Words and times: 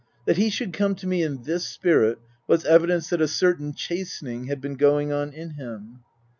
That 0.25 0.37
he 0.37 0.49
should 0.49 0.73
come 0.73 0.95
to 0.95 1.05
me 1.05 1.21
in 1.21 1.43
this 1.43 1.67
spirit 1.67 2.17
was 2.47 2.65
evidence 2.65 3.11
that 3.11 3.21
a 3.21 3.27
certain 3.27 3.71
chastening 3.75 4.45
had 4.45 4.59
been 4.59 4.73
going 4.73 5.11
on 5.11 5.31
in 5.31 5.51
him. 5.51 5.99